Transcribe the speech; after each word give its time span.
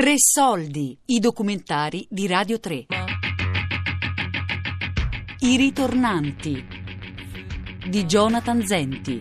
Tre 0.00 0.14
soldi, 0.16 0.98
i 1.08 1.18
documentari 1.18 2.06
di 2.08 2.26
Radio 2.26 2.58
3. 2.58 2.86
I 5.40 5.56
ritornanti 5.58 6.66
di 7.86 8.06
Jonathan 8.06 8.64
Zenti. 8.64 9.20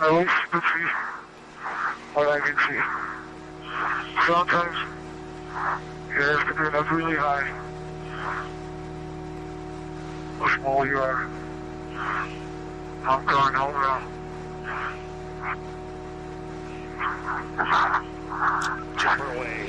I 0.00 0.08
wish 0.08 0.32
could 0.48 0.62
see 0.62 0.88
what 2.14 2.26
I 2.26 2.40
can 2.40 2.56
see. 2.66 2.80
Sometimes 4.26 4.76
you 6.08 6.22
have 6.22 6.46
to 6.46 6.54
get 6.54 6.74
up 6.74 6.90
really 6.90 7.16
high. 7.16 7.52
How 10.38 10.48
small 10.56 10.86
you 10.86 11.02
are. 11.02 11.28
Now. 13.06 13.22
Jump 18.96 19.20
away. 19.20 19.68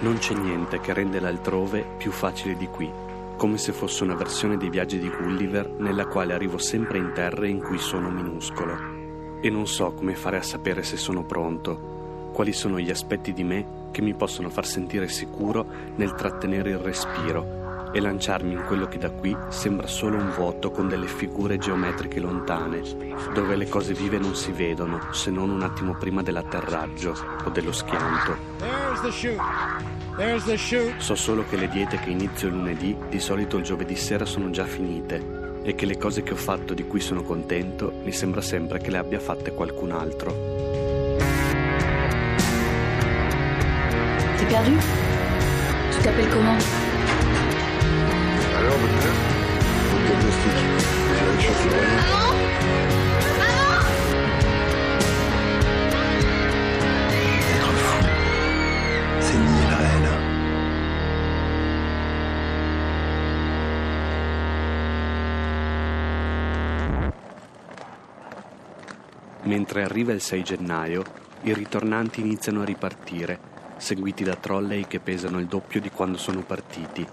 Non 0.00 0.18
c'è 0.18 0.34
niente 0.34 0.80
che 0.80 0.92
rende 0.92 1.20
l'altrove 1.20 1.86
più 1.96 2.10
facile 2.10 2.56
di 2.56 2.66
qui, 2.66 2.90
come 3.36 3.58
se 3.58 3.70
fosse 3.70 4.02
una 4.02 4.16
versione 4.16 4.56
dei 4.56 4.70
viaggi 4.70 4.98
di 4.98 5.08
Gulliver 5.08 5.68
nella 5.78 6.06
quale 6.06 6.34
arrivo 6.34 6.58
sempre 6.58 6.98
in 6.98 7.12
terre 7.14 7.48
in 7.48 7.62
cui 7.62 7.78
sono 7.78 8.10
minuscolo. 8.10 8.76
E 9.40 9.48
non 9.48 9.68
so 9.68 9.92
come 9.92 10.16
fare 10.16 10.38
a 10.38 10.42
sapere 10.42 10.82
se 10.82 10.96
sono 10.96 11.22
pronto, 11.22 12.30
quali 12.32 12.52
sono 12.52 12.80
gli 12.80 12.90
aspetti 12.90 13.32
di 13.32 13.44
me 13.44 13.66
che 13.92 14.02
mi 14.02 14.14
possono 14.14 14.50
far 14.50 14.66
sentire 14.66 15.06
sicuro 15.06 15.64
nel 15.94 16.12
trattenere 16.14 16.70
il 16.70 16.78
respiro 16.78 17.65
e 17.96 18.00
lanciarmi 18.00 18.52
in 18.52 18.62
quello 18.66 18.86
che 18.86 18.98
da 18.98 19.08
qui 19.08 19.34
sembra 19.48 19.86
solo 19.86 20.18
un 20.18 20.30
vuoto 20.30 20.70
con 20.70 20.86
delle 20.86 21.06
figure 21.06 21.56
geometriche 21.56 22.20
lontane, 22.20 22.82
dove 23.32 23.56
le 23.56 23.66
cose 23.68 23.94
vive 23.94 24.18
non 24.18 24.34
si 24.34 24.52
vedono 24.52 25.00
se 25.12 25.30
non 25.30 25.48
un 25.48 25.62
attimo 25.62 25.94
prima 25.94 26.22
dell'atterraggio 26.22 27.16
o 27.42 27.48
dello 27.48 27.72
schianto. 27.72 28.36
So 30.98 31.14
solo 31.14 31.46
che 31.48 31.56
le 31.56 31.68
diete 31.68 31.98
che 31.98 32.10
inizio 32.10 32.50
lunedì 32.50 32.94
di 33.08 33.18
solito 33.18 33.56
il 33.56 33.64
giovedì 33.64 33.96
sera 33.96 34.26
sono 34.26 34.50
già 34.50 34.66
finite 34.66 35.62
e 35.62 35.74
che 35.74 35.86
le 35.86 35.96
cose 35.96 36.22
che 36.22 36.34
ho 36.34 36.36
fatto 36.36 36.74
di 36.74 36.86
cui 36.86 37.00
sono 37.00 37.22
contento 37.22 37.94
mi 38.04 38.12
sembra 38.12 38.42
sempre 38.42 38.78
che 38.78 38.90
le 38.90 38.98
abbia 38.98 39.20
fatte 39.20 39.54
qualcun 39.54 39.92
altro. 39.92 40.34
T'es 44.36 44.46
perdu 44.48 44.76
Tu 45.92 46.02
t'appelles 46.02 46.30
comment 46.30 46.85
Chance 51.38 51.66
vraiment. 51.66 52.36
Être 57.52 57.72
fou, 57.84 58.00
c'est 59.20 59.38
nier 59.38 59.66
le 59.70 59.76
réel. 59.76 60.06
Mentre 69.44 69.82
arriva 69.82 70.12
il 70.12 70.20
6 70.20 70.42
gennaio, 70.44 71.04
i 71.42 71.54
ritornanti 71.54 72.20
iniziano 72.20 72.62
a 72.62 72.64
ripartire, 72.64 73.38
seguiti 73.76 74.24
da 74.24 74.34
trolley 74.34 74.86
che 74.86 75.00
pesano 75.00 75.38
il 75.38 75.46
doppio 75.46 75.80
di 75.80 75.90
quando 75.90 76.18
sono 76.18 76.40
partiti. 76.40 77.06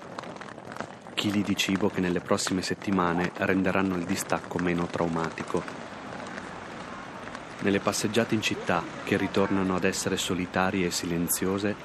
Chili 1.24 1.42
di 1.42 1.56
cibo 1.56 1.88
che 1.88 2.02
nelle 2.02 2.20
prossime 2.20 2.62
settimane 2.62 3.32
renderanno 3.38 3.96
il 3.96 4.04
distacco 4.04 4.60
meno 4.60 4.88
traumatico. 4.88 5.64
Nelle 7.62 7.80
passeggiate 7.80 8.36
in 8.36 8.42
città, 8.42 8.84
che 9.06 9.16
ritornano 9.16 9.74
ad 9.74 9.86
essere 9.86 10.18
solitarie 10.18 10.88
e 10.88 10.92
silenziose, 10.92 11.76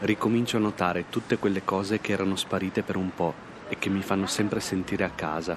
ricomincio 0.00 0.58
a 0.58 0.60
notare 0.60 1.06
tutte 1.08 1.38
quelle 1.38 1.64
cose 1.64 2.02
che 2.02 2.12
erano 2.12 2.36
sparite 2.36 2.82
per 2.82 2.96
un 2.96 3.14
po' 3.14 3.32
e 3.70 3.78
che 3.78 3.88
mi 3.88 4.02
fanno 4.02 4.26
sempre 4.26 4.60
sentire 4.60 5.04
a 5.04 5.10
casa, 5.14 5.56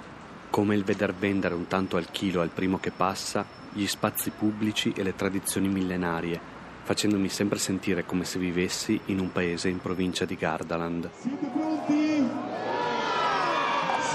come 0.49 0.73
il 0.73 0.85
veder 0.85 1.13
vendere 1.13 1.55
un 1.55 1.67
tanto 1.67 1.97
al 1.97 2.09
chilo 2.11 2.39
al 2.39 2.51
primo 2.51 2.79
che 2.79 2.91
passa 2.91 3.45
gli 3.73 3.85
spazi 3.85 4.29
pubblici 4.29 4.93
e 4.95 5.03
le 5.03 5.13
tradizioni 5.13 5.67
millenarie, 5.67 6.39
facendomi 6.83 7.27
sempre 7.27 7.59
sentire 7.59 8.05
come 8.05 8.23
se 8.23 8.39
vivessi 8.39 8.97
in 9.07 9.19
un 9.19 9.33
paese 9.33 9.67
in 9.67 9.81
provincia 9.81 10.23
di 10.23 10.37
Gardaland. 10.37 11.09
Siete 11.19 11.45
pronti? 11.47 12.04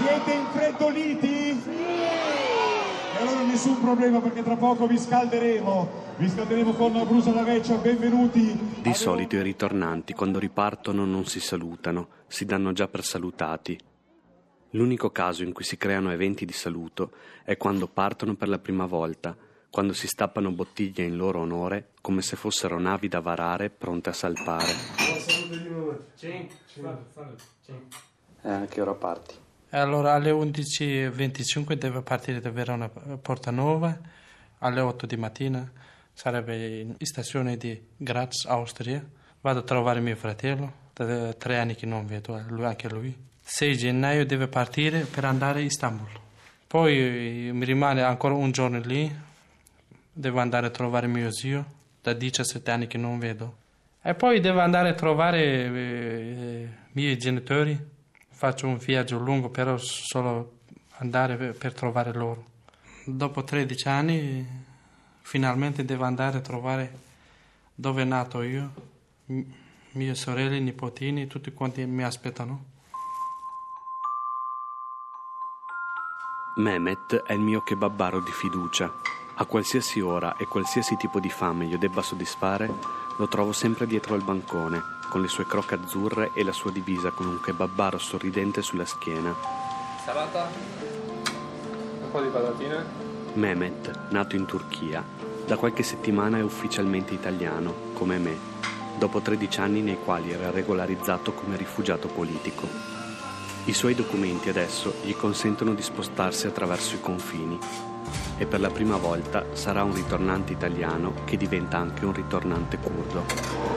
Siete 0.01 0.33
infreddoliti? 0.33 1.61
Sì! 1.61 1.69
E 1.69 3.19
allora 3.19 3.43
nessun 3.43 3.79
problema 3.83 4.19
perché 4.23 4.43
tra 4.43 4.57
poco 4.57 4.87
vi 4.87 4.97
scalderemo. 4.97 5.91
Vi 6.17 6.27
scalderemo 6.27 6.73
con 6.73 6.95
una 6.95 7.05
brusa 7.05 7.31
da 7.33 7.43
vecchia, 7.43 7.77
benvenuti. 7.77 8.59
Di 8.81 8.95
solito 8.95 9.37
i 9.37 9.43
ritornanti 9.43 10.15
quando 10.15 10.39
ripartono 10.39 11.05
non 11.05 11.27
si 11.27 11.39
salutano, 11.39 12.09
si 12.29 12.47
danno 12.47 12.73
già 12.73 12.89
per 12.89 13.05
salutati. 13.05 13.79
L'unico 14.71 15.11
caso 15.11 15.43
in 15.43 15.53
cui 15.53 15.65
si 15.65 15.77
creano 15.77 16.11
eventi 16.11 16.47
di 16.47 16.55
saluto 16.55 17.11
è 17.45 17.59
quando 17.59 17.87
partono 17.87 18.37
per 18.37 18.49
la 18.49 18.59
prima 18.59 18.87
volta, 18.87 19.37
quando 19.69 19.93
si 19.93 20.07
stappano 20.07 20.51
bottiglie 20.51 21.05
in 21.05 21.17
loro 21.17 21.41
onore 21.41 21.91
come 22.01 22.23
se 22.23 22.37
fossero 22.37 22.79
navi 22.81 23.09
da 23.09 23.21
varare 23.21 23.69
pronte 23.69 24.09
a 24.09 24.15
salpare. 24.15 24.73
Eh, 28.43 28.51
a 28.51 28.65
che 28.65 28.81
ora 28.81 28.95
parti? 28.95 29.35
Allora 29.71 30.15
alle 30.15 30.31
11.25 30.31 31.75
deve 31.75 32.03
partire 32.03 32.41
da 32.41 32.51
Verona 32.51 32.89
Porta 32.89 33.51
Nuova, 33.51 33.97
alle 34.59 34.81
8 34.81 35.07
di 35.07 35.17
mattina 35.17 35.71
sarebbe 36.21 36.81
in 36.81 36.97
stazione 37.01 37.57
di 37.57 37.81
Graz, 37.97 38.45
Austria. 38.45 39.03
Vado 39.41 39.61
a 39.61 39.63
trovare 39.63 40.01
mio 40.01 40.17
fratello, 40.17 40.89
da 40.93 41.33
tre 41.33 41.59
anni 41.59 41.75
che 41.75 41.87
non 41.87 42.05
vedo, 42.05 42.37
eh, 42.37 42.43
lui, 42.49 42.65
anche 42.65 42.91
lui. 42.91 43.17
6 43.43 43.77
gennaio 43.77 44.27
deve 44.27 44.47
partire 44.47 45.01
per 45.05 45.25
andare 45.25 45.61
a 45.61 45.63
Istanbul. 45.63 46.09
Poi 46.67 47.49
eh, 47.49 47.53
mi 47.53 47.65
rimane 47.65 48.03
ancora 48.03 48.35
un 48.35 48.51
giorno 48.51 48.79
lì, 48.81 49.11
devo 50.13 50.41
andare 50.41 50.67
a 50.67 50.71
trovare 50.71 51.07
mio 51.07 51.33
zio, 51.33 51.65
da 52.03 52.13
17 52.13 52.71
anni 52.71 52.87
che 52.87 52.99
non 52.99 53.19
vedo. 53.19 53.57
E 54.03 54.15
poi 54.15 54.41
devo 54.41 54.61
andare 54.61 54.91
a 54.91 54.95
trovare 54.95 55.43
eh, 55.43 56.69
i 56.87 56.93
miei 56.93 57.17
genitori. 57.17 57.90
Faccio 58.41 58.67
un 58.67 58.79
viaggio 58.79 59.19
lungo, 59.19 59.51
però 59.51 59.77
solo 59.77 60.61
andare 61.01 61.37
per, 61.37 61.55
per 61.59 61.75
trovare 61.75 62.11
loro. 62.15 62.47
Dopo 63.05 63.45
13 63.45 63.89
anni, 63.89 64.47
finalmente 65.21 65.85
devo 65.85 66.05
andare 66.05 66.39
a 66.39 66.41
trovare 66.41 66.99
dove 67.75 68.01
è 68.01 68.07
nato 68.07 68.41
io, 68.41 68.73
m- 69.27 69.43
mie 69.91 70.15
sorelle, 70.15 70.59
nipotini, 70.59 71.27
tutti 71.27 71.53
quanti 71.53 71.85
mi 71.85 72.03
aspettano. 72.03 72.65
Mehmet 76.57 77.17
è 77.17 77.35
il 77.35 77.41
mio 77.41 77.61
kebabbaro 77.61 78.23
di 78.23 78.33
fiducia. 78.33 78.91
A 79.37 79.45
qualsiasi 79.45 80.01
ora 80.01 80.35
e 80.39 80.47
qualsiasi 80.47 80.97
tipo 80.97 81.21
di 81.21 81.29
fame 81.29 81.67
io 81.67 81.77
debba 81.77 82.01
soddisfare, 82.01 82.73
lo 83.19 83.29
trovo 83.29 83.53
sempre 83.53 83.87
dietro 83.87 84.15
al 84.15 84.25
bancone, 84.25 84.99
con 85.11 85.21
le 85.21 85.29
sue 85.29 85.45
croche 85.45 85.75
azzurre 85.75 86.31
e 86.33 86.45
la 86.45 86.53
sua 86.53 86.71
divisa 86.71 87.11
con 87.11 87.27
un 87.27 87.41
kebabbaro 87.41 87.99
sorridente 87.99 88.63
sulla 88.63 88.87
schiena. 88.87 89.35
Salata? 90.05 90.49
Un 92.03 92.11
po' 92.11 92.21
di 92.21 92.29
patatine? 92.29 93.09
Mehmet, 93.35 94.07
nato 94.11 94.37
in 94.37 94.47
Turchia, 94.47 95.05
da 95.45 95.57
qualche 95.57 95.83
settimana 95.83 96.39
è 96.39 96.43
ufficialmente 96.43 97.13
italiano, 97.13 97.75
come 97.93 98.19
me, 98.19 98.39
dopo 98.99 99.21
13 99.21 99.61
anni 99.61 99.83
nei 99.83 99.99
quali 100.03 100.31
era 100.31 100.53
regolarizzato 100.53 101.33
come 101.33 101.57
rifugiato 101.57 102.07
politico. 102.07 102.69
I 103.65 103.73
suoi 103.75 103.95
documenti 103.95 104.49
adesso 104.49 104.95
gli 105.03 105.15
consentono 105.15 105.75
di 105.75 105.83
spostarsi 105.83 106.47
attraverso 106.47 106.95
i 106.95 107.01
confini 107.01 107.59
e 108.39 108.47
per 108.47 108.61
la 108.61 108.71
prima 108.71 108.97
volta 108.97 109.45
sarà 109.53 109.83
un 109.83 109.95
ritornante 109.95 110.53
italiano 110.53 111.15
che 111.25 111.37
diventa 111.37 111.79
anche 111.79 112.05
un 112.05 112.13
ritornante 112.13 112.79
curdo. 112.79 113.25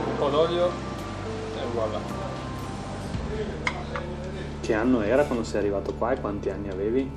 Un 0.10 0.18
po' 0.18 0.30
d'olio 0.30 0.93
voilà. 1.74 2.00
Che 4.62 4.74
anno 4.74 5.02
era 5.02 5.26
quando 5.26 5.44
sei 5.44 5.60
arrivato 5.60 5.94
qua 5.94 6.14
e 6.14 6.20
quanti 6.20 6.50
anni 6.50 6.70
avevi? 6.70 7.10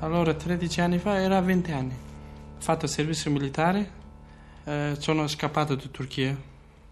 Allora, 0.00 0.32
13 0.34 0.80
anni 0.80 0.98
fa 0.98 1.20
era 1.20 1.40
20 1.40 1.72
anni. 1.72 1.92
Ho 1.92 2.60
fatto 2.62 2.86
servizio 2.86 3.30
militare, 3.30 3.90
eh, 4.64 4.94
sono 4.98 5.26
scappato 5.26 5.74
da 5.74 5.84
Turchia, 5.90 6.36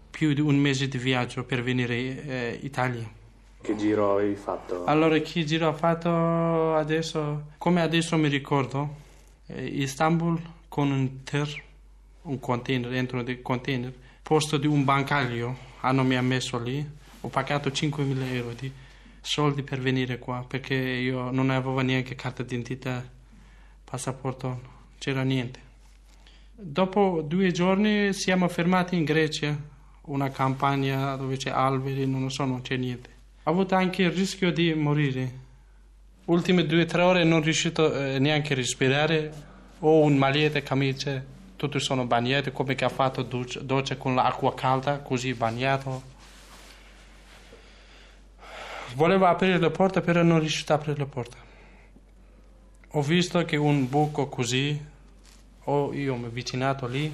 più 0.09 0.33
di 0.33 0.41
un 0.41 0.57
mese 0.57 0.87
di 0.87 0.97
viaggio 0.97 1.43
per 1.43 1.63
venire 1.63 1.95
eh, 1.95 2.57
in 2.59 2.65
Italia. 2.65 3.09
Che 3.61 3.75
giro 3.75 4.13
avevi 4.13 4.35
fatto? 4.35 4.85
Allora, 4.85 5.17
che 5.19 5.43
giro 5.43 5.67
ho 5.67 5.73
fatto 5.73 6.75
adesso? 6.75 7.43
Come 7.57 7.81
adesso 7.81 8.17
mi 8.17 8.27
ricordo, 8.27 8.95
eh, 9.47 9.65
Istanbul 9.65 10.41
con 10.67 10.91
un 10.91 11.23
ter, 11.23 11.63
un 12.23 12.39
container, 12.39 12.89
dentro 12.89 13.21
del 13.21 13.41
container, 13.41 13.93
posto 14.21 14.57
di 14.57 14.67
un 14.67 14.83
bancario, 14.83 15.67
hanno 15.81 16.03
mi 16.03 16.15
ha 16.15 16.21
messo 16.21 16.57
lì, 16.57 16.85
ho 17.21 17.27
pagato 17.27 17.69
5.000 17.69 18.33
euro 18.33 18.53
di 18.53 18.71
soldi 19.21 19.63
per 19.63 19.79
venire 19.79 20.19
qua, 20.19 20.43
perché 20.47 20.75
io 20.75 21.31
non 21.31 21.49
avevo 21.49 21.79
neanche 21.81 22.15
carta 22.15 22.43
d'identità 22.43 23.03
passaporto, 23.83 24.61
c'era 24.97 25.23
niente. 25.23 25.67
Dopo 26.53 27.21
due 27.25 27.51
giorni 27.51 28.13
siamo 28.13 28.47
fermati 28.47 28.95
in 28.95 29.03
Grecia, 29.03 29.57
una 30.03 30.29
campagna 30.29 31.15
dove 31.15 31.37
c'è 31.37 31.49
alberi, 31.49 32.05
non 32.05 32.23
lo 32.23 32.29
so, 32.29 32.45
non 32.45 32.61
c'è 32.61 32.75
niente. 32.75 33.09
Ho 33.43 33.51
avuto 33.51 33.75
anche 33.75 34.03
il 34.03 34.11
rischio 34.11 34.51
di 34.51 34.73
morire. 34.73 35.47
Ultime 36.25 36.65
due 36.65 36.83
o 36.83 36.85
tre 36.85 37.01
ore 37.01 37.23
non 37.23 37.41
riuscito 37.41 37.93
eh, 37.93 38.19
neanche 38.19 38.53
a 38.53 38.55
respirare, 38.55 39.31
ho 39.79 40.01
un 40.01 40.17
magliette, 40.17 40.61
camicia, 40.61 41.23
tutti 41.59 41.77
sono 41.81 42.05
bagnati 42.05 42.53
come 42.53 42.73
che 42.73 42.85
ha 42.85 42.89
fatto 42.89 43.21
doccia, 43.21 43.97
con 43.97 44.15
l'acqua 44.15 44.53
calda, 44.53 44.99
così 44.99 45.33
bagnato. 45.33 46.01
Volevo 48.95 49.25
aprire 49.25 49.59
la 49.59 49.69
porta, 49.69 49.99
però 49.99 50.23
non 50.23 50.39
riuscito 50.39 50.71
a 50.71 50.77
aprire 50.77 50.97
la 50.97 51.05
porta. 51.05 51.35
Ho 52.91 53.01
visto 53.01 53.43
che 53.43 53.57
un 53.57 53.89
buco 53.89 54.27
così, 54.29 54.81
ho 55.65 55.93
io 55.93 56.15
mi 56.15 56.27
avvicinato 56.27 56.87
lì 56.87 57.13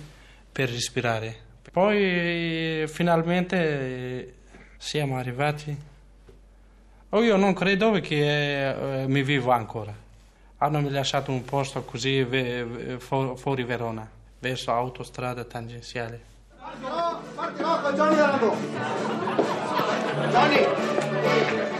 per 0.51 0.69
respirare. 0.69 1.35
Poi 1.71 2.87
finalmente 2.87 4.35
siamo 4.77 5.17
arrivati. 5.17 5.75
Oh, 7.09 7.23
io 7.23 7.35
non 7.35 7.53
credo 7.53 7.99
che 7.99 9.01
eh, 9.01 9.07
mi 9.07 9.23
vivo 9.23 9.49
ancora. 9.49 10.03
Hanno 10.57 10.87
lasciato 10.89 11.31
un 11.31 11.43
posto 11.43 11.83
così 11.83 12.25
fuori 12.99 13.63
Verona, 13.63 14.09
verso 14.45 14.71
autostrada 14.71 15.43
tangenziale. 15.43 16.33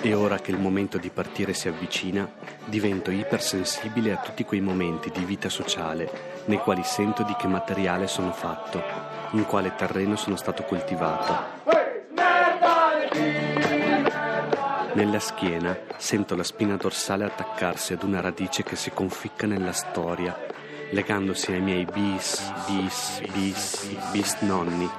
E 0.01 0.13
ora 0.15 0.39
che 0.39 0.49
il 0.49 0.57
momento 0.57 0.97
di 0.97 1.11
partire 1.11 1.53
si 1.53 1.67
avvicina, 1.67 2.27
divento 2.65 3.11
ipersensibile 3.11 4.13
a 4.13 4.17
tutti 4.17 4.43
quei 4.43 4.61
momenti 4.61 5.11
di 5.11 5.23
vita 5.23 5.47
sociale 5.47 6.41
nei 6.45 6.57
quali 6.57 6.83
sento 6.83 7.21
di 7.21 7.35
che 7.35 7.45
materiale 7.45 8.07
sono 8.07 8.31
fatto, 8.31 8.81
in 9.31 9.45
quale 9.45 9.75
terreno 9.75 10.15
sono 10.15 10.35
stato 10.35 10.63
coltivato. 10.63 11.63
Nella 14.93 15.19
schiena 15.19 15.77
sento 15.97 16.35
la 16.35 16.43
spina 16.43 16.77
dorsale 16.77 17.25
attaccarsi 17.25 17.93
ad 17.93 18.01
una 18.01 18.21
radice 18.21 18.63
che 18.63 18.75
si 18.75 18.89
conficca 18.89 19.45
nella 19.45 19.73
storia, 19.73 20.53
legandosi 20.91 21.51
ai 21.51 21.61
miei 21.61 21.85
bis, 21.85 22.51
bis, 22.67 23.21
bis, 23.31 23.97
bis 24.11 24.35
nonni, 24.41 24.89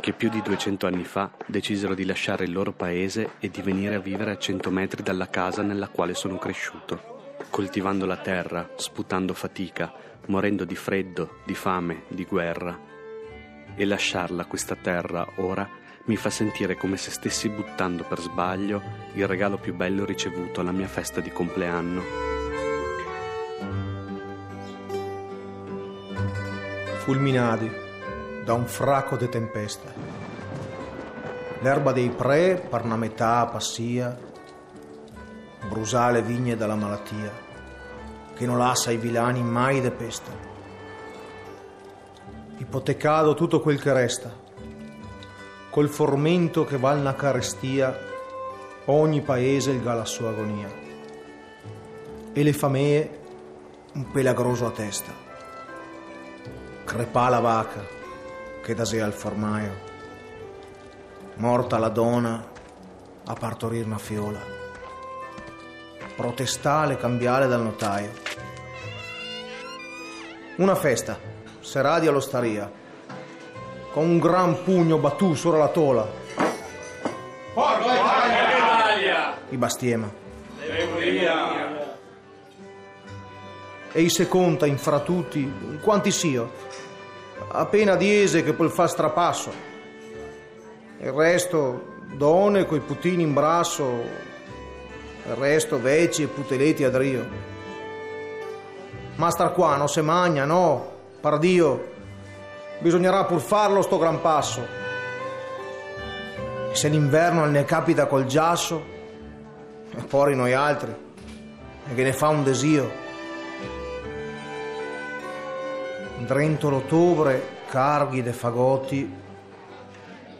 che 0.00 0.12
più 0.12 0.28
di 0.28 0.40
200 0.40 0.86
anni 0.86 1.04
fa 1.04 1.30
decisero 1.46 1.94
di 1.94 2.04
lasciare 2.04 2.44
il 2.44 2.52
loro 2.52 2.72
paese 2.72 3.32
e 3.40 3.50
di 3.50 3.60
venire 3.62 3.96
a 3.96 4.00
vivere 4.00 4.30
a 4.30 4.38
100 4.38 4.70
metri 4.70 5.02
dalla 5.02 5.28
casa 5.28 5.62
nella 5.62 5.88
quale 5.88 6.14
sono 6.14 6.38
cresciuto, 6.38 7.34
coltivando 7.50 8.06
la 8.06 8.16
terra, 8.16 8.70
sputando 8.76 9.34
fatica, 9.34 9.92
morendo 10.26 10.64
di 10.64 10.76
freddo, 10.76 11.38
di 11.44 11.54
fame, 11.54 12.04
di 12.08 12.24
guerra. 12.24 12.78
E 13.74 13.84
lasciarla 13.84 14.46
questa 14.46 14.76
terra 14.76 15.26
ora 15.36 15.68
mi 16.06 16.16
fa 16.16 16.30
sentire 16.30 16.76
come 16.76 16.96
se 16.96 17.10
stessi 17.10 17.48
buttando 17.48 18.04
per 18.04 18.20
sbaglio 18.20 18.80
il 19.14 19.26
regalo 19.26 19.58
più 19.58 19.74
bello 19.74 20.04
ricevuto 20.04 20.60
alla 20.60 20.72
mia 20.72 20.86
festa 20.86 21.20
di 21.20 21.30
compleanno. 21.30 22.35
Fulminati 27.06 27.70
da 28.44 28.52
un 28.54 28.66
fracco 28.66 29.14
di 29.14 29.28
tempesta. 29.28 29.92
L'erba 31.60 31.92
dei 31.92 32.10
pre 32.10 32.56
per 32.68 32.82
una 32.82 32.96
metà 32.96 33.46
passia, 33.46 34.18
brusà 35.68 36.10
le 36.10 36.22
vigne 36.22 36.56
dalla 36.56 36.74
malattia, 36.74 37.30
che 38.34 38.44
non 38.44 38.58
lascia 38.58 38.90
i 38.90 38.96
vilani 38.96 39.40
mai 39.40 39.80
de 39.80 39.92
pesta. 39.92 40.32
Ipotecato 42.56 43.34
tutto 43.34 43.60
quel 43.60 43.80
che 43.80 43.92
resta, 43.92 44.34
col 45.70 45.88
formento 45.88 46.64
che 46.64 46.76
va 46.76 46.90
alla 46.90 47.14
carestia, 47.14 47.96
ogni 48.86 49.20
paese 49.20 49.70
il 49.70 49.84
la 49.84 50.04
sua 50.04 50.30
agonia. 50.30 50.68
E 52.32 52.42
le 52.42 52.52
famee 52.52 53.20
un 53.92 54.10
pelagroso 54.10 54.66
a 54.66 54.70
testa 54.70 55.25
crepà 56.86 57.28
la 57.28 57.40
vaca 57.40 57.84
che 58.62 58.72
da 58.72 58.84
sé 58.84 59.00
al 59.00 59.12
formaio, 59.12 59.74
morta 61.34 61.78
la 61.78 61.88
donna 61.88 62.48
a 63.26 63.34
partorire 63.34 63.84
una 63.84 63.98
fiola, 63.98 64.38
protestà 66.14 66.84
le 66.84 66.96
cambiale 66.96 67.48
dal 67.48 67.62
notaio. 67.62 68.12
Una 70.58 70.76
festa, 70.76 71.18
seradi 71.58 72.06
all'osteria, 72.06 72.70
con 73.92 74.04
un 74.04 74.18
gran 74.18 74.62
pugno 74.62 74.98
battù 74.98 75.34
sopra 75.34 75.58
la 75.58 75.68
tola. 75.68 76.08
I 79.48 79.56
bastiema. 79.56 80.08
E 83.96 84.02
i 84.02 84.10
seconda 84.10 84.66
infra 84.66 85.00
tutti, 85.00 85.50
quanti 85.80 86.10
sio, 86.10 86.50
appena 87.48 87.96
diese 87.96 88.42
che 88.42 88.52
poi 88.52 88.68
fa 88.68 88.86
strapasso. 88.86 89.50
Il 90.98 91.12
resto, 91.12 91.94
donne 92.12 92.66
coi 92.66 92.80
putini 92.80 93.22
in 93.22 93.32
brasso, 93.32 93.84
il 95.24 95.34
resto 95.36 95.80
veci 95.80 96.24
e 96.24 96.26
puteletti 96.26 96.84
a 96.84 96.90
drio. 96.90 97.26
Ma 99.14 99.30
star 99.30 99.54
qua 99.54 99.76
non 99.76 99.88
se 99.88 100.02
magna, 100.02 100.44
no, 100.44 100.92
pardio, 101.22 101.92
bisognerà 102.80 103.24
pur 103.24 103.40
farlo 103.40 103.80
sto 103.80 103.96
gran 103.96 104.20
passo. 104.20 104.60
E 106.70 106.74
se 106.74 106.88
l'inverno 106.88 107.46
ne 107.46 107.64
capita 107.64 108.04
col 108.04 108.26
giasso, 108.26 108.78
e 109.90 110.02
poi 110.02 110.36
noi 110.36 110.52
altri, 110.52 110.94
e 111.88 111.94
che 111.94 112.02
ne 112.02 112.12
fa 112.12 112.28
un 112.28 112.44
desio. 112.44 113.04
Drento 116.26 116.68
l'ottobre, 116.68 117.62
carghi 117.68 118.20
de 118.20 118.32
fagotti, 118.32 119.14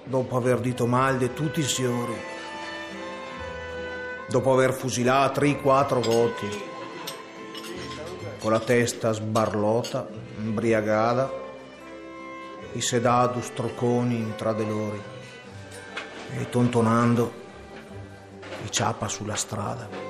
dopo 0.02 0.36
aver 0.36 0.58
dito 0.58 0.84
mal 0.84 1.16
di 1.16 1.32
tutti 1.32 1.60
i 1.60 1.62
signori, 1.62 2.12
dopo 4.28 4.52
aver 4.52 4.72
fusilato 4.72 5.38
tre 5.38 5.60
quattro 5.60 6.00
gotti, 6.00 6.48
con 8.40 8.50
la 8.50 8.58
testa 8.58 9.12
sbarlota, 9.12 10.08
imbriagata, 10.38 11.30
i 12.72 12.80
sedatu 12.80 13.40
strocconi 13.40 14.32
tra 14.34 14.52
de 14.52 14.64
loro, 14.64 15.02
e 16.36 16.48
tontonando, 16.48 17.32
i 18.64 18.70
ciappa 18.72 19.06
sulla 19.06 19.36
strada. 19.36 20.05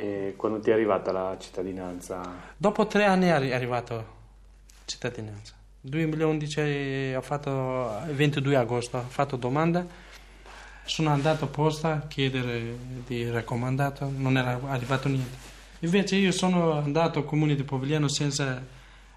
E 0.00 0.32
quando 0.34 0.60
ti 0.60 0.70
è 0.70 0.72
arrivata 0.72 1.12
la 1.12 1.36
cittadinanza? 1.38 2.22
Dopo 2.56 2.86
tre 2.86 3.04
anni 3.04 3.26
è 3.26 3.30
arri- 3.30 3.52
arrivato 3.52 4.18
cittadinanza. 4.86 5.52
2011 5.82 7.12
ho 7.14 7.20
fatto 7.20 8.00
il 8.08 8.14
22 8.14 8.56
agosto, 8.56 8.96
ho 8.96 9.04
fatto 9.06 9.36
domanda, 9.36 9.86
sono 10.84 11.10
andato 11.10 11.44
a 11.44 11.48
posta 11.48 11.92
a 11.92 12.06
chiedere 12.06 12.76
di 13.06 13.28
raccomandato, 13.28 14.10
non 14.14 14.38
era 14.38 14.58
arrivato 14.68 15.08
niente. 15.08 15.36
Invece 15.80 16.16
io 16.16 16.32
sono 16.32 16.72
andato 16.72 17.18
al 17.18 17.24
comune 17.26 17.54
di 17.54 17.62
Povigliano 17.62 18.08
senza 18.08 18.62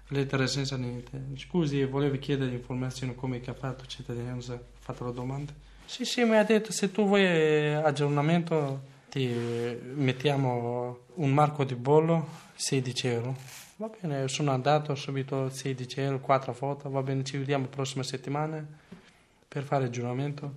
lettere, 0.08 0.46
senza 0.46 0.76
niente. 0.76 1.18
Scusi, 1.36 1.82
volevo 1.84 2.18
chiedere 2.18 2.50
informazioni 2.52 3.14
come 3.14 3.40
ha 3.42 3.54
fatto 3.54 3.86
cittadinanza, 3.86 4.52
ho 4.52 4.60
fatto 4.80 5.04
la 5.04 5.12
domanda. 5.12 5.52
Sì, 5.86 6.04
sì, 6.04 6.24
mi 6.24 6.36
ha 6.36 6.44
detto 6.44 6.72
se 6.72 6.90
tu 6.90 7.06
vuoi 7.06 7.72
aggiornamento 7.74 8.92
ti 9.14 9.28
mettiamo 9.28 11.04
un 11.14 11.32
marco 11.32 11.62
di 11.62 11.76
bollo 11.76 12.26
16 12.56 13.06
euro. 13.06 13.36
Va 13.76 13.88
bene, 13.88 14.26
sono 14.26 14.50
andato 14.50 14.92
subito 14.96 15.48
16 15.50 16.00
euro, 16.00 16.18
4 16.18 16.52
foto, 16.52 16.90
va 16.90 17.00
bene, 17.00 17.22
ci 17.22 17.36
vediamo 17.36 17.66
prossima 17.66 18.02
settimana 18.02 18.66
per 19.46 19.62
fare 19.62 19.84
il 19.84 19.90
giuramento. 19.90 20.52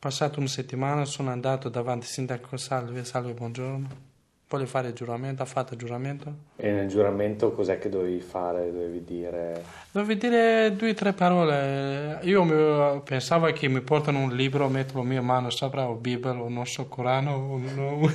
Passato 0.00 0.40
una 0.40 0.48
settimana 0.48 1.04
sono 1.04 1.30
andato 1.30 1.68
davanti 1.68 2.06
al 2.06 2.10
sindaco 2.10 2.56
Salve, 2.56 3.04
salve, 3.04 3.34
buongiorno. 3.34 4.15
Voglio 4.48 4.66
fare 4.66 4.88
il 4.88 4.94
giuramento, 4.94 5.42
ha 5.42 5.44
fatto 5.46 5.74
il 5.74 5.80
giuramento. 5.80 6.32
E 6.54 6.70
nel 6.70 6.86
giuramento 6.86 7.50
cos'è 7.50 7.78
che 7.80 7.88
dovevi 7.88 8.20
fare? 8.20 8.70
Dovevi 8.70 9.02
dire... 9.02 9.60
Dovevi 9.90 10.16
dire 10.20 10.76
due 10.76 10.90
o 10.90 10.94
tre 10.94 11.12
parole. 11.12 12.20
Io 12.22 12.44
mi- 12.44 13.00
pensavo 13.02 13.46
che 13.50 13.66
mi 13.66 13.80
portano 13.80 14.20
un 14.20 14.36
libro, 14.36 14.68
metto 14.68 14.98
la 14.98 15.02
mia 15.04 15.20
mano 15.20 15.50
sopra, 15.50 15.88
o 15.88 15.94
Bibbia, 15.94 16.30
o 16.40 16.48
non 16.48 16.64
so, 16.64 16.86
Corano. 16.86 17.32
o 17.34 17.58
no. 17.58 18.08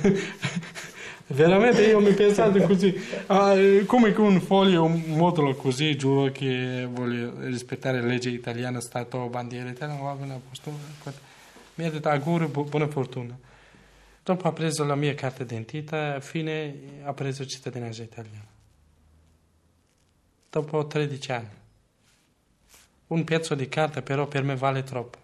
Veramente 1.26 1.82
io 1.84 2.00
mi 2.00 2.12
pensavo 2.14 2.58
così. 2.62 2.94
Ah, 3.26 3.54
come 3.84 4.14
con 4.14 4.24
un 4.32 4.40
foglio, 4.40 4.84
un 4.84 5.02
modulo 5.08 5.54
così, 5.54 5.96
giuro 5.96 6.32
che 6.32 6.88
voglio 6.90 7.30
rispettare 7.40 8.00
la 8.00 8.06
legge 8.06 8.30
italiana, 8.30 8.80
Stato, 8.80 9.18
bandiera 9.28 9.68
italiana. 9.68 10.14
Mi 11.74 11.84
ha 11.84 11.90
detto 11.90 12.08
auguri, 12.08 12.46
bu- 12.46 12.64
buona 12.64 12.88
fortuna. 12.88 13.36
Dopo 14.24 14.46
ha 14.46 14.52
preso 14.52 14.84
la 14.84 14.94
mia 14.94 15.14
carta 15.14 15.42
d'identità, 15.42 16.20
fine 16.20 17.00
ha 17.02 17.12
preso 17.12 17.44
cittadinanza 17.44 18.04
italiana. 18.04 18.46
Dopo 20.48 20.86
13 20.86 21.32
anni. 21.32 21.60
Un 23.08 23.24
pezzo 23.24 23.56
di 23.56 23.68
carta 23.68 24.00
però 24.00 24.28
per 24.28 24.44
me 24.44 24.54
vale 24.54 24.84
troppo. 24.84 25.18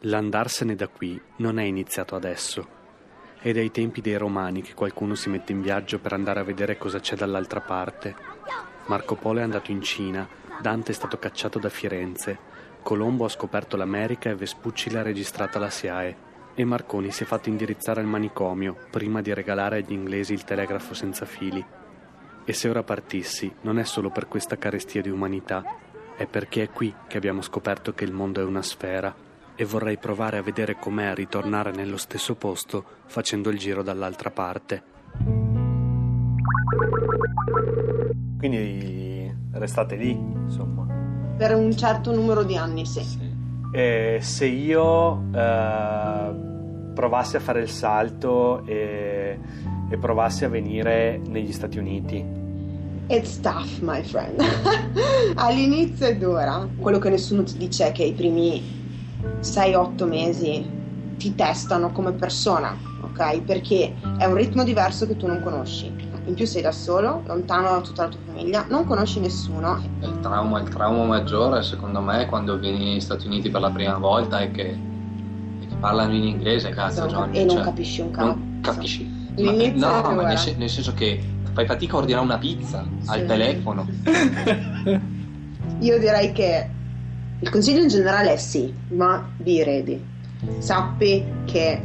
L'andarsene 0.00 0.74
da 0.74 0.88
qui 0.88 1.20
non 1.36 1.58
è 1.58 1.62
iniziato 1.62 2.16
adesso. 2.16 2.78
È 3.38 3.50
dai 3.52 3.70
tempi 3.70 4.02
dei 4.02 4.16
romani 4.16 4.60
che 4.60 4.74
qualcuno 4.74 5.14
si 5.14 5.30
mette 5.30 5.52
in 5.52 5.62
viaggio 5.62 6.00
per 6.00 6.12
andare 6.12 6.40
a 6.40 6.44
vedere 6.44 6.76
cosa 6.76 7.00
c'è 7.00 7.16
dall'altra 7.16 7.62
parte. 7.62 8.14
Marco 8.86 9.14
Polo 9.14 9.38
è 9.38 9.42
andato 9.42 9.70
in 9.70 9.80
Cina, 9.80 10.28
Dante 10.60 10.92
è 10.92 10.94
stato 10.94 11.18
cacciato 11.18 11.58
da 11.58 11.70
Firenze, 11.70 12.49
Colombo 12.82 13.24
ha 13.24 13.28
scoperto 13.28 13.76
l'America 13.76 14.30
e 14.30 14.34
Vespucci 14.34 14.90
l'ha 14.90 15.02
registrata 15.02 15.58
alla 15.58 15.70
SIAE. 15.70 16.28
E 16.54 16.64
Marconi 16.64 17.10
si 17.10 17.22
è 17.22 17.26
fatto 17.26 17.48
indirizzare 17.48 18.00
al 18.00 18.06
manicomio 18.06 18.76
prima 18.90 19.20
di 19.20 19.32
regalare 19.32 19.78
agli 19.78 19.92
inglesi 19.92 20.32
il 20.32 20.44
telegrafo 20.44 20.94
senza 20.94 21.24
fili. 21.24 21.64
E 22.44 22.52
se 22.52 22.68
ora 22.68 22.82
partissi, 22.82 23.52
non 23.62 23.78
è 23.78 23.84
solo 23.84 24.10
per 24.10 24.26
questa 24.26 24.56
carestia 24.56 25.00
di 25.00 25.10
umanità, 25.10 25.64
è 26.16 26.26
perché 26.26 26.64
è 26.64 26.70
qui 26.70 26.92
che 27.06 27.16
abbiamo 27.16 27.42
scoperto 27.42 27.94
che 27.94 28.04
il 28.04 28.12
mondo 28.12 28.40
è 28.40 28.44
una 28.44 28.62
sfera 28.62 29.14
e 29.54 29.64
vorrei 29.64 29.98
provare 29.98 30.38
a 30.38 30.42
vedere 30.42 30.76
com'è 30.76 31.14
ritornare 31.14 31.70
nello 31.70 31.96
stesso 31.96 32.34
posto 32.34 32.84
facendo 33.06 33.50
il 33.50 33.58
giro 33.58 33.82
dall'altra 33.82 34.30
parte. 34.30 34.82
Quindi 38.38 39.34
restate 39.52 39.96
lì, 39.96 40.10
insomma. 40.10 40.79
Per 41.40 41.54
un 41.54 41.74
certo 41.74 42.12
numero 42.14 42.42
di 42.42 42.54
anni, 42.54 42.84
sì. 42.84 43.00
E 43.72 44.18
se 44.20 44.44
io 44.44 45.22
eh, 45.34 46.34
provassi 46.92 47.36
a 47.36 47.40
fare 47.40 47.62
il 47.62 47.70
salto 47.70 48.62
e, 48.66 49.38
e 49.88 49.96
provassi 49.96 50.44
a 50.44 50.50
venire 50.50 51.18
negli 51.26 51.50
Stati 51.50 51.78
Uniti, 51.78 52.22
It's 53.06 53.40
tough, 53.40 53.80
my 53.80 54.02
friend. 54.02 54.38
All'inizio 55.36 56.08
è 56.08 56.16
dura. 56.18 56.68
Quello 56.76 56.98
che 56.98 57.08
nessuno 57.08 57.42
ti 57.42 57.56
dice 57.56 57.86
è 57.86 57.92
che 57.92 58.04
i 58.04 58.12
primi 58.12 58.62
6-8 59.40 60.06
mesi 60.06 60.70
ti 61.16 61.34
testano 61.34 61.90
come 61.90 62.12
persona, 62.12 62.76
ok? 63.00 63.40
Perché 63.44 63.94
è 64.18 64.26
un 64.26 64.34
ritmo 64.34 64.62
diverso 64.62 65.06
che 65.06 65.16
tu 65.16 65.26
non 65.26 65.40
conosci. 65.42 66.09
In 66.30 66.36
più 66.36 66.46
sei 66.46 66.62
da 66.62 66.70
solo, 66.70 67.22
lontano 67.26 67.70
da 67.70 67.80
tutta 67.80 68.04
la 68.04 68.08
tua 68.08 68.20
famiglia, 68.24 68.64
non 68.68 68.84
conosci 68.84 69.18
nessuno. 69.18 69.82
Il 70.00 70.20
trauma, 70.20 70.60
il 70.60 70.68
trauma 70.68 71.02
maggiore 71.04 71.60
secondo 71.64 72.00
me 72.00 72.26
quando 72.26 72.56
vieni 72.56 72.78
negli 72.84 73.00
Stati 73.00 73.26
Uniti 73.26 73.50
per 73.50 73.60
la 73.60 73.70
prima 73.70 73.98
volta 73.98 74.38
è 74.38 74.52
che, 74.52 74.70
è 74.70 74.76
che 75.66 75.74
parlano 75.80 76.14
in 76.14 76.22
inglese, 76.22 76.70
cazzo 76.70 77.06
Johnny. 77.06 77.36
e 77.36 77.44
non 77.44 77.56
cioè, 77.56 77.64
capisci 77.64 78.00
un 78.00 78.12
cazzo. 78.12 78.26
non 78.26 78.58
capisci. 78.62 79.32
Ma- 79.38 80.02
no, 80.02 80.14
ma 80.14 80.22
nel, 80.22 80.38
sen- 80.38 80.56
nel 80.56 80.70
senso 80.70 80.94
che 80.94 81.20
fai 81.52 81.66
fatica 81.66 81.94
a 81.94 81.98
ordinare 81.98 82.24
una 82.24 82.38
pizza 82.38 82.86
al 83.06 83.18
Sì. 83.20 83.26
telefono. 83.26 83.88
Io 85.80 85.98
direi 85.98 86.30
che 86.30 86.68
il 87.40 87.50
consiglio 87.50 87.80
in 87.82 87.88
generale 87.88 88.34
è 88.34 88.36
sì, 88.36 88.72
ma 88.90 89.28
be 89.36 89.64
ready. 89.64 90.00
Sappi 90.58 91.24
che 91.44 91.82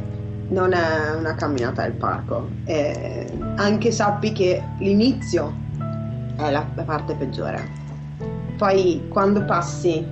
non 0.48 0.72
è 0.72 1.14
una 1.16 1.34
camminata 1.34 1.82
al 1.82 1.92
parco, 1.92 2.48
e 2.64 3.26
anche 3.56 3.90
sappi 3.90 4.32
che 4.32 4.62
l'inizio 4.78 5.54
è 6.36 6.50
la, 6.50 6.66
la 6.74 6.82
parte 6.82 7.14
peggiore. 7.14 7.84
Poi 8.56 9.04
quando 9.08 9.44
passi 9.44 10.04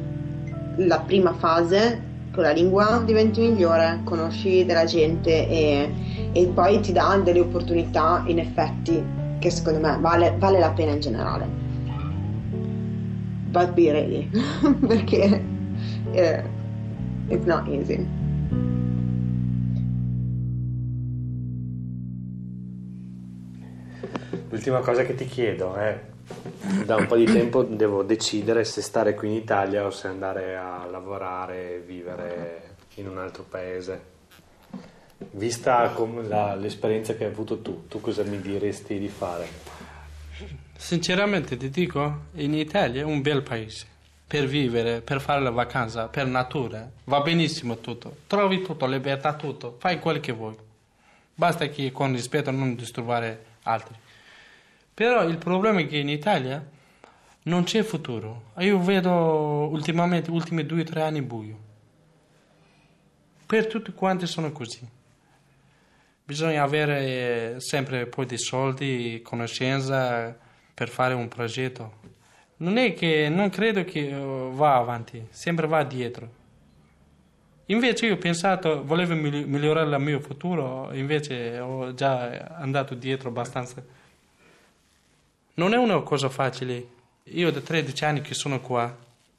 la 0.76 1.00
prima 1.00 1.32
fase 1.34 2.12
con 2.32 2.42
la 2.42 2.50
lingua 2.50 3.00
diventi 3.04 3.40
migliore, 3.40 4.00
conosci 4.04 4.64
della 4.64 4.84
gente 4.84 5.48
e, 5.48 5.92
e 6.32 6.46
poi 6.48 6.80
ti 6.80 6.92
dà 6.92 7.20
delle 7.22 7.40
opportunità 7.40 8.22
in 8.26 8.40
effetti 8.40 9.02
che 9.38 9.50
secondo 9.50 9.78
me 9.80 9.96
vale, 10.00 10.34
vale 10.38 10.58
la 10.58 10.70
pena 10.70 10.92
in 10.92 11.00
generale 11.00 11.64
but 13.54 13.72
be 13.74 13.92
ready 13.92 14.28
perché 14.88 15.40
eh, 16.12 16.42
it's 17.28 17.46
not 17.46 17.68
easy. 17.68 18.06
L'ultima 24.54 24.78
cosa 24.78 25.02
che 25.02 25.16
ti 25.16 25.26
chiedo 25.26 25.74
è, 25.74 26.00
da 26.84 26.94
un 26.94 27.08
po' 27.08 27.16
di 27.16 27.24
tempo 27.24 27.64
devo 27.64 28.04
decidere 28.04 28.62
se 28.62 28.82
stare 28.82 29.12
qui 29.12 29.26
in 29.26 29.34
Italia 29.34 29.84
o 29.84 29.90
se 29.90 30.06
andare 30.06 30.56
a 30.56 30.86
lavorare 30.88 31.74
e 31.74 31.78
vivere 31.80 32.76
in 32.94 33.08
un 33.08 33.18
altro 33.18 33.42
paese. 33.42 34.00
Vista 35.32 35.92
la- 36.28 36.54
l'esperienza 36.54 37.16
che 37.16 37.24
hai 37.24 37.32
avuto 37.32 37.62
tu, 37.62 37.88
tu 37.88 38.00
cosa 38.00 38.22
mi 38.22 38.40
diresti 38.40 38.96
di 39.00 39.08
fare? 39.08 39.48
Sinceramente 40.76 41.56
ti 41.56 41.68
dico, 41.68 42.26
in 42.34 42.54
Italia 42.54 43.00
è 43.00 43.04
un 43.04 43.22
bel 43.22 43.42
paese. 43.42 43.86
Per 44.24 44.46
vivere, 44.46 45.00
per 45.00 45.20
fare 45.20 45.40
la 45.40 45.50
vacanza, 45.50 46.06
per 46.06 46.26
natura, 46.26 46.88
va 47.06 47.20
benissimo 47.22 47.78
tutto. 47.78 48.18
Trovi 48.28 48.62
tutto, 48.62 48.86
libertà, 48.86 49.34
tutto. 49.34 49.74
Fai 49.80 49.98
quel 49.98 50.20
che 50.20 50.30
vuoi. 50.30 50.54
Basta 51.34 51.66
che 51.66 51.90
con 51.90 52.12
rispetto 52.12 52.52
non 52.52 52.76
disturbare 52.76 53.44
altri. 53.64 54.02
Però 54.94 55.24
il 55.24 55.38
problema 55.38 55.80
è 55.80 55.86
che 55.88 55.96
in 55.96 56.08
Italia 56.08 56.64
non 57.44 57.64
c'è 57.64 57.82
futuro. 57.82 58.52
Io 58.58 58.78
vedo 58.80 59.68
ultimamente, 59.68 60.30
ultimi 60.30 60.64
due 60.64 60.82
o 60.82 60.84
tre 60.84 61.02
anni 61.02 61.20
buio. 61.20 61.58
Per 63.44 63.66
tutti 63.66 63.92
quanti 63.92 64.26
sono 64.26 64.52
così. 64.52 64.88
Bisogna 66.24 66.62
avere 66.62 67.60
sempre 67.60 68.06
poi 68.06 68.24
dei 68.24 68.38
soldi, 68.38 69.20
conoscenza 69.22 70.34
per 70.72 70.88
fare 70.88 71.12
un 71.12 71.28
progetto. 71.28 72.00
Non 72.58 72.78
è 72.78 72.94
che 72.94 73.28
non 73.28 73.50
credo 73.50 73.84
che 73.84 74.08
eh, 74.08 74.50
va 74.52 74.76
avanti, 74.76 75.26
sempre 75.30 75.66
va 75.66 75.82
dietro. 75.82 76.42
Invece 77.66 78.06
io 78.06 78.14
ho 78.14 78.18
pensato, 78.18 78.84
volevo 78.84 79.14
migli- 79.14 79.44
migliorare 79.44 79.90
il 79.90 80.00
mio 80.00 80.20
futuro, 80.20 80.90
invece 80.92 81.58
ho 81.58 81.92
già 81.94 82.56
andato 82.58 82.94
dietro 82.94 83.28
abbastanza. 83.30 83.84
Non 85.56 85.72
è 85.72 85.76
una 85.76 86.00
cosa 86.00 86.28
facile. 86.28 86.86
Io 87.24 87.52
da 87.52 87.60
13 87.60 88.04
anni 88.04 88.20
che 88.22 88.34
sono 88.34 88.60
qua, 88.60 88.92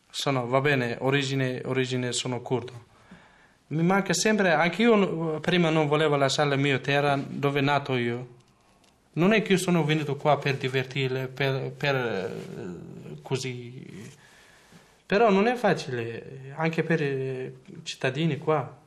sono, 0.09 0.47
va 0.47 0.61
bene, 0.61 0.95
origine, 1.01 1.61
origine 1.65 2.13
sono 2.13 2.39
curdo. 2.39 2.85
Mi 3.67 3.83
manca 3.83 4.13
sempre, 4.13 4.53
anche 4.53 4.83
io 4.83 5.35
eh, 5.35 5.39
prima 5.41 5.69
non 5.69 5.87
volevo 5.87 6.15
lasciare 6.15 6.47
la 6.47 6.55
mia 6.55 6.79
terra 6.79 7.21
dove 7.21 7.59
nato 7.59 7.97
io. 7.97 8.27
Non 9.13 9.33
è 9.33 9.41
che 9.41 9.53
io 9.53 9.57
sono 9.57 9.83
venuto 9.83 10.15
qua 10.15 10.37
per 10.37 10.55
divertire, 10.55 11.27
per, 11.27 11.71
per 11.71 11.95
eh, 11.95 13.21
così. 13.21 14.09
Però 15.05 15.29
non 15.29 15.47
è 15.47 15.55
facile, 15.55 16.53
anche 16.55 16.83
per 16.83 17.01
i 17.01 17.53
cittadini 17.83 18.37
qua. 18.37 18.83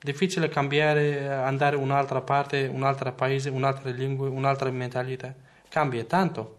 Difficile 0.00 0.48
cambiare, 0.48 1.28
andare 1.28 1.76
un'altra 1.76 2.20
parte, 2.20 2.68
un 2.72 2.82
altro 2.82 3.12
paese, 3.12 3.48
un'altra 3.48 3.90
lingua, 3.90 4.28
un'altra 4.28 4.70
mentalità. 4.70 5.32
Cambia 5.68 6.04
tanto. 6.04 6.58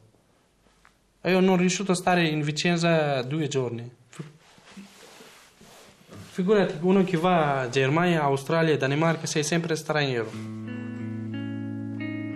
Io 1.23 1.39
non 1.39 1.49
ho 1.49 1.55
riuscito 1.57 1.91
a 1.91 1.95
stare 1.95 2.25
in 2.25 2.41
Vicenza 2.41 3.21
due 3.23 3.47
giorni. 3.47 3.91
Figurati, 6.37 6.77
uno 6.81 7.03
che 7.03 7.17
va 7.17 7.61
a 7.61 7.69
Germania, 7.69 8.21
Australia, 8.21 8.77
Danimarca, 8.77 9.25
sei 9.25 9.43
sempre 9.43 9.75
straniero. 9.75 10.29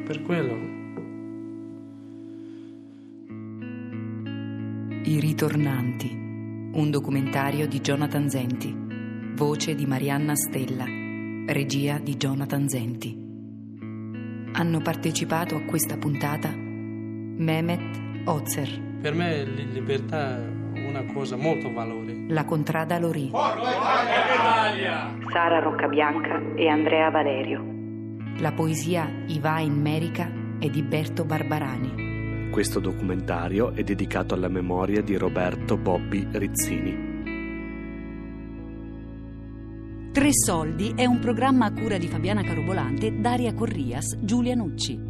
Per 0.05 0.21
quello. 0.23 0.79
I 5.03 5.19
ritornanti. 5.19 6.09
Un 6.73 6.89
documentario 6.89 7.67
di 7.67 7.79
Jonathan 7.79 8.29
Zenti. 8.29 8.75
Voce 9.35 9.75
di 9.75 9.85
Marianna 9.85 10.35
Stella. 10.35 10.85
Regia 11.45 11.99
di 11.99 12.17
Jonathan 12.17 12.67
Zenti. 12.67 13.29
Hanno 14.53 14.81
partecipato 14.81 15.55
a 15.55 15.61
questa 15.61 15.97
puntata 15.97 16.60
Mehmet 17.41 17.81
Ozer, 18.25 18.69
Per 19.01 19.13
me 19.15 19.43
li- 19.43 19.71
libertà 19.71 20.37
è 20.37 20.87
una 20.87 21.03
cosa 21.11 21.35
molto 21.35 21.71
valore. 21.73 22.25
La 22.27 22.45
Contrada 22.45 22.99
Lorì. 22.99 23.31
Sara 25.31 25.59
Roccabianca 25.59 26.39
e 26.55 26.67
Andrea 26.67 27.09
Valerio. 27.09 27.65
La 28.37 28.51
poesia 28.51 29.09
I 29.25 29.39
va 29.39 29.59
in 29.59 29.73
Merica 29.81 30.31
è 30.59 30.69
di 30.69 30.83
Berto 30.83 31.25
Barbarani. 31.25 32.49
Questo 32.51 32.79
documentario 32.79 33.73
è 33.73 33.81
dedicato 33.83 34.35
alla 34.35 34.47
memoria 34.49 35.01
di 35.01 35.17
Roberto 35.17 35.77
Bobby 35.77 36.27
Rizzini. 36.31 37.09
Tre 40.11 40.29
soldi 40.31 40.93
è 40.95 41.05
un 41.05 41.17
programma 41.19 41.65
a 41.65 41.73
cura 41.73 41.97
di 41.97 42.07
Fabiana 42.07 42.43
Carobolante, 42.43 43.19
Daria 43.19 43.53
Corrias, 43.55 44.19
Giulia 44.19 44.53
Nucci. 44.53 45.09